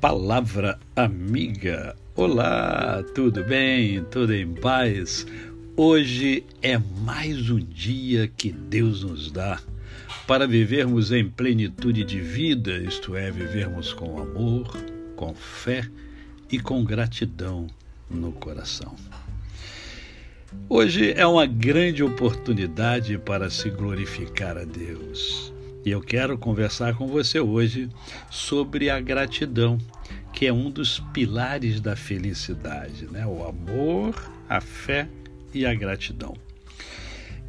Palavra 0.00 0.78
Amiga. 0.94 1.96
Olá, 2.14 3.02
tudo 3.16 3.42
bem? 3.42 4.04
Tudo 4.04 4.32
em 4.32 4.54
paz? 4.54 5.26
Hoje 5.76 6.44
é 6.62 6.78
mais 6.78 7.50
um 7.50 7.58
dia 7.58 8.28
que 8.28 8.52
Deus 8.52 9.02
nos 9.02 9.32
dá 9.32 9.60
para 10.24 10.46
vivermos 10.46 11.10
em 11.10 11.28
plenitude 11.28 12.04
de 12.04 12.20
vida, 12.20 12.78
isto 12.78 13.16
é, 13.16 13.28
vivermos 13.32 13.92
com 13.92 14.20
amor, 14.20 14.68
com 15.16 15.34
fé 15.34 15.84
e 16.48 16.60
com 16.60 16.84
gratidão 16.84 17.66
no 18.08 18.30
coração. 18.30 18.94
Hoje 20.68 21.12
é 21.12 21.26
uma 21.26 21.44
grande 21.44 22.04
oportunidade 22.04 23.18
para 23.18 23.50
se 23.50 23.68
glorificar 23.68 24.56
a 24.58 24.64
Deus. 24.64 25.52
E 25.84 25.90
eu 25.90 26.00
quero 26.00 26.36
conversar 26.36 26.94
com 26.94 27.06
você 27.06 27.40
hoje 27.40 27.88
sobre 28.30 28.90
a 28.90 29.00
gratidão, 29.00 29.78
que 30.32 30.46
é 30.46 30.52
um 30.52 30.70
dos 30.70 31.00
pilares 31.12 31.80
da 31.80 31.94
felicidade, 31.96 33.06
né? 33.06 33.26
O 33.26 33.46
amor, 33.46 34.14
a 34.48 34.60
fé 34.60 35.08
e 35.54 35.64
a 35.64 35.74
gratidão. 35.74 36.36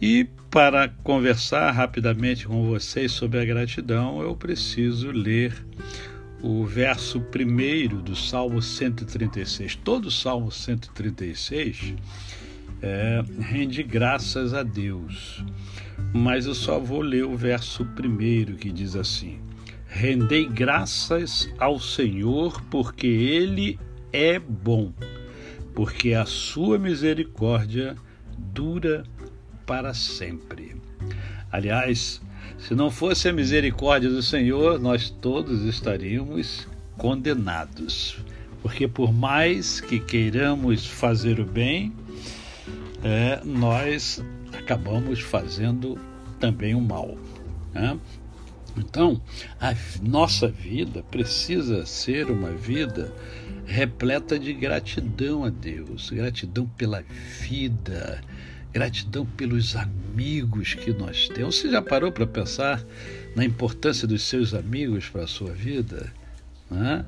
E 0.00 0.28
para 0.50 0.88
conversar 0.88 1.70
rapidamente 1.72 2.46
com 2.46 2.66
vocês 2.66 3.12
sobre 3.12 3.40
a 3.40 3.44
gratidão, 3.44 4.22
eu 4.22 4.36
preciso 4.36 5.10
ler 5.10 5.52
o 6.40 6.64
verso 6.64 7.20
primeiro 7.20 8.00
do 8.00 8.14
Salmo 8.14 8.62
136. 8.62 9.74
Todo 9.76 10.06
o 10.06 10.10
Salmo 10.10 10.52
136 10.52 11.94
é, 12.80 13.24
rende 13.40 13.82
graças 13.82 14.54
a 14.54 14.62
Deus 14.62 15.42
mas 16.12 16.46
eu 16.46 16.54
só 16.54 16.78
vou 16.78 17.00
ler 17.00 17.24
o 17.24 17.36
verso 17.36 17.84
primeiro 17.84 18.56
que 18.56 18.70
diz 18.72 18.96
assim: 18.96 19.38
Rendei 19.86 20.46
graças 20.46 21.52
ao 21.58 21.78
Senhor, 21.78 22.62
porque 22.70 23.06
Ele 23.06 23.78
é 24.12 24.38
bom, 24.38 24.92
porque 25.74 26.14
a 26.14 26.24
sua 26.24 26.78
misericórdia 26.78 27.96
dura 28.36 29.04
para 29.66 29.92
sempre. 29.92 30.76
Aliás, 31.50 32.20
se 32.58 32.74
não 32.74 32.90
fosse 32.90 33.28
a 33.28 33.32
misericórdia 33.32 34.10
do 34.10 34.22
Senhor, 34.22 34.78
nós 34.80 35.10
todos 35.10 35.62
estaríamos 35.64 36.66
condenados. 36.96 38.18
Porque 38.60 38.88
por 38.88 39.12
mais 39.12 39.80
que 39.80 40.00
queiramos 40.00 40.86
fazer 40.86 41.38
o 41.38 41.44
bem, 41.44 41.92
é, 43.04 43.40
nós 43.44 44.22
acabamos 44.68 45.20
fazendo 45.20 45.98
também 46.38 46.74
o 46.74 46.80
mal. 46.80 47.16
Né? 47.72 47.98
Então, 48.76 49.18
a 49.58 49.74
nossa 50.02 50.46
vida 50.46 51.02
precisa 51.10 51.86
ser 51.86 52.30
uma 52.30 52.50
vida 52.50 53.10
repleta 53.64 54.38
de 54.38 54.52
gratidão 54.52 55.42
a 55.42 55.48
Deus, 55.48 56.10
gratidão 56.10 56.66
pela 56.76 57.02
vida, 57.40 58.20
gratidão 58.70 59.24
pelos 59.24 59.74
amigos 59.74 60.74
que 60.74 60.92
nós 60.92 61.28
temos. 61.28 61.56
Você 61.56 61.70
já 61.70 61.80
parou 61.80 62.12
para 62.12 62.26
pensar 62.26 62.84
na 63.34 63.46
importância 63.46 64.06
dos 64.06 64.22
seus 64.22 64.52
amigos 64.52 65.08
para 65.08 65.22
a 65.22 65.26
sua 65.26 65.52
vida? 65.52 66.12
Né? 66.70 67.06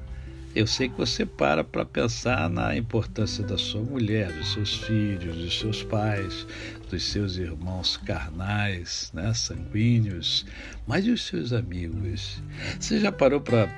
Eu 0.53 0.67
sei 0.67 0.89
que 0.89 0.97
você 0.97 1.25
para 1.25 1.63
para 1.63 1.85
pensar 1.85 2.51
na 2.51 2.77
importância 2.77 3.45
da 3.45 3.57
sua 3.57 3.83
mulher, 3.83 4.33
dos 4.33 4.53
seus 4.53 4.79
filhos, 4.79 5.37
dos 5.37 5.59
seus 5.61 5.85
pais, 5.85 6.45
dos 6.91 7.05
seus 7.05 7.37
irmãos 7.37 7.97
carnais, 7.97 9.13
né, 9.15 9.33
sanguíneos, 9.33 10.45
mas 10.89 11.07
e 11.07 11.11
os 11.13 11.25
seus 11.25 11.53
amigos? 11.53 12.43
Você 12.81 12.99
já 12.99 13.13
parou 13.13 13.41
para 13.41 13.69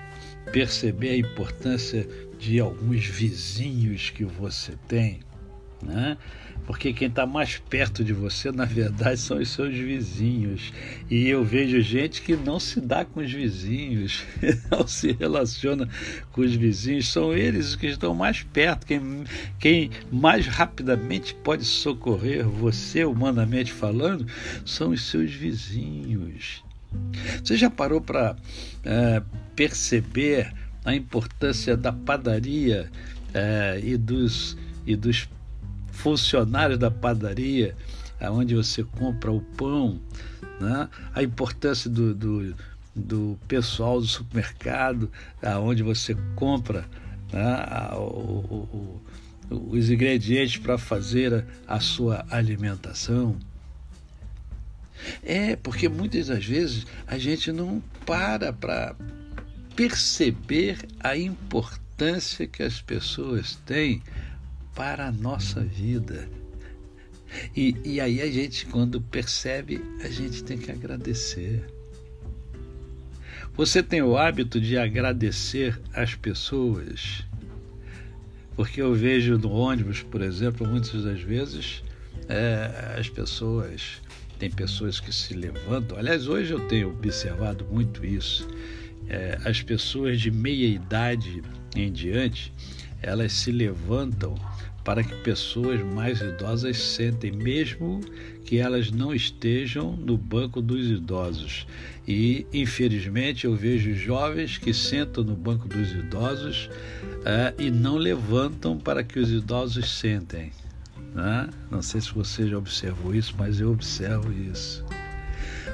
perceber 0.51 1.11
a 1.11 1.19
importância 1.19 2.09
de 2.39 2.59
alguns 2.59 3.05
vizinhos 3.05 4.09
que 4.09 4.25
você 4.25 4.73
tem? 4.89 5.21
Né? 5.83 6.17
Porque 6.65 6.93
quem 6.93 7.09
está 7.09 7.27
mais 7.27 7.59
perto 7.59 8.05
de 8.05 8.13
você, 8.13 8.53
na 8.53 8.65
verdade, 8.65 9.19
são 9.19 9.39
os 9.39 9.49
seus 9.51 9.75
vizinhos. 9.75 10.73
E 11.11 11.29
eu 11.29 11.45
vejo 11.45 11.81
gente 11.81 12.23
que 12.23 12.37
não 12.37 12.61
se 12.61 12.81
dá 12.81 13.05
com 13.05 13.21
os 13.21 13.33
vizinhos, 13.33 14.25
não 14.71 14.87
se 14.87 15.13
relaciona 15.13 15.89
com 16.31 16.41
os 16.41 16.55
vizinhos. 16.55 17.09
São 17.09 17.35
eles 17.35 17.75
que 17.75 17.89
estão 17.89 18.15
mais 18.15 18.43
perto. 18.45 18.87
Quem, 18.87 19.25
quem 19.59 19.91
mais 20.11 20.47
rapidamente 20.47 21.35
pode 21.35 21.65
socorrer 21.65 22.49
você, 22.49 23.05
humanamente 23.05 23.73
falando, 23.73 24.25
são 24.65 24.91
os 24.91 25.03
seus 25.03 25.33
vizinhos. 25.33 26.63
Você 27.43 27.57
já 27.57 27.71
parou 27.71 28.01
para 28.01 28.37
é, 28.85 29.23
perceber 29.57 30.53
a 30.85 30.95
importância 30.95 31.77
da 31.77 31.93
padaria 31.93 32.91
é, 33.35 33.81
e 33.83 33.97
dos, 33.97 34.57
e 34.87 34.95
dos 34.95 35.29
funcionários 36.03 36.79
da 36.79 36.91
padaria, 36.91 37.77
onde 38.21 38.55
você 38.55 38.83
compra 38.83 39.31
o 39.31 39.41
pão, 39.41 40.01
né? 40.61 40.89
a 41.15 41.23
importância 41.23 41.89
do, 41.89 42.13
do, 42.13 42.55
do 42.95 43.39
pessoal 43.47 44.01
do 44.01 44.07
supermercado, 44.07 45.11
onde 45.61 45.83
você 45.83 46.17
compra 46.35 46.85
né? 47.33 47.95
o, 47.95 49.01
o, 49.49 49.69
os 49.71 49.91
ingredientes 49.91 50.57
para 50.57 50.77
fazer 50.77 51.45
a, 51.69 51.77
a 51.77 51.81
sua 51.81 52.27
alimentação. 52.29 53.37
É, 55.23 55.57
porque 55.57 55.89
muitas 55.89 56.27
das 56.29 56.45
vezes 56.45 56.87
a 57.07 57.19
gente 57.19 57.51
não 57.53 57.83
para 58.05 58.53
para 58.53 58.95
perceber 59.75 60.79
a 61.01 61.17
importância 61.17 62.47
que 62.47 62.63
as 62.63 62.81
pessoas 62.81 63.57
têm 63.67 64.03
para 64.75 65.07
a 65.07 65.13
nossa 65.13 65.61
vida. 65.61 66.29
E, 67.57 67.77
e 67.85 68.01
aí 68.01 68.21
a 68.21 68.31
gente, 68.31 68.67
quando 68.67 69.01
percebe, 69.01 69.83
a 70.03 70.09
gente 70.09 70.45
tem 70.45 70.59
que 70.59 70.71
agradecer. 70.71 71.65
Você 73.55 73.83
tem 73.83 74.03
o 74.03 74.17
hábito 74.17 74.61
de 74.61 74.79
agradecer 74.79 75.81
as 75.93 76.15
pessoas? 76.15 77.25
Porque 78.55 78.81
eu 78.81 78.95
vejo 78.95 79.39
no 79.39 79.51
ônibus, 79.51 80.03
por 80.03 80.23
exemplo, 80.23 80.67
muitas 80.67 81.05
das 81.05 81.21
vezes 81.21 81.83
é, 82.29 82.97
as 82.99 83.09
pessoas, 83.09 84.01
tem 84.39 84.51
pessoas 84.51 85.01
que 85.01 85.13
se 85.13 85.35
levantam. 85.35 85.99
Aliás, 85.99 86.29
hoje 86.29 86.53
eu 86.53 86.61
tenho 86.69 86.91
observado 86.91 87.65
muito 87.71 88.05
isso. 88.05 88.47
É, 89.09 89.39
as 89.45 89.63
pessoas 89.63 90.21
de 90.21 90.31
meia 90.31 90.67
idade 90.67 91.43
em 91.75 91.91
diante, 91.91 92.53
elas 93.03 93.33
se 93.33 93.51
levantam 93.51 94.35
para 94.85 95.05
que 95.05 95.15
pessoas 95.17 95.81
mais 95.81 96.21
idosas 96.21 96.77
sentem, 96.77 97.31
mesmo 97.31 98.01
que 98.45 98.59
elas 98.59 98.91
não 98.91 99.15
estejam 99.15 99.97
no 99.97 100.17
banco 100.17 100.61
dos 100.61 100.87
idosos. 100.87 101.67
E, 102.07 102.47
infelizmente, 102.53 103.45
eu 103.45 103.55
vejo 103.55 103.95
jovens 103.95 104.59
que 104.59 104.75
sentam 104.75 105.23
no 105.23 105.37
banco 105.37 105.69
dos 105.69 105.93
idosos 105.93 106.69
uh, 107.21 107.61
e 107.61 107.71
não 107.71 107.97
levantam 107.97 108.77
para 108.77 109.05
que 109.05 109.19
os 109.19 109.31
idosos 109.31 109.99
sentem. 109.99 110.51
Né? 111.15 111.49
Não 111.71 111.81
sei 111.81 112.01
se 112.01 112.13
você 112.13 112.49
já 112.49 112.59
observou 112.59 113.15
isso, 113.15 113.35
mas 113.39 113.61
eu 113.61 113.71
observo 113.71 114.33
isso. 114.33 114.85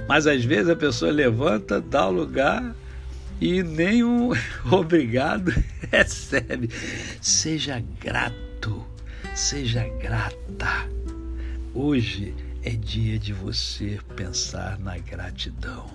Mas 0.07 0.27
às 0.27 0.45
vezes 0.45 0.69
a 0.69 0.77
pessoa 0.77 1.11
levanta, 1.11 1.81
dá 1.81 2.07
o 2.07 2.13
lugar 2.13 2.75
e 3.41 3.63
nenhum 3.63 4.31
obrigado 4.71 5.53
recebe. 5.91 6.69
Seja 7.21 7.83
grato 8.01 8.49
Seja 9.39 9.87
grata. 10.01 10.89
Hoje 11.73 12.35
é 12.65 12.71
dia 12.71 13.21
de 13.21 13.33
você 13.33 14.01
pensar 14.17 14.77
na 14.81 14.99
gratidão. 14.99 15.89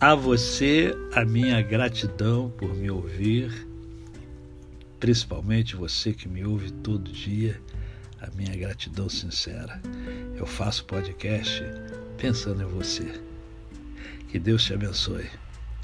A 0.00 0.12
você, 0.12 0.92
a 1.14 1.24
minha 1.24 1.62
gratidão 1.62 2.50
por 2.58 2.74
me 2.74 2.90
ouvir, 2.90 3.64
principalmente 4.98 5.76
você 5.76 6.12
que 6.12 6.28
me 6.28 6.44
ouve 6.44 6.72
todo 6.72 7.12
dia, 7.12 7.60
a 8.20 8.28
minha 8.36 8.56
gratidão 8.56 9.08
sincera. 9.08 9.80
Eu 10.36 10.44
faço 10.44 10.84
podcast 10.86 11.62
pensando 12.18 12.60
em 12.62 12.66
você. 12.66 13.22
Que 14.28 14.38
Deus 14.40 14.64
te 14.64 14.74
abençoe. 14.74 15.30